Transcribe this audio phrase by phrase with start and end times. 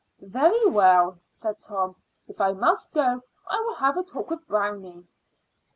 [0.23, 1.95] "Very well," said Tom;
[2.27, 5.05] "if I must go I will have a talk with Brownie."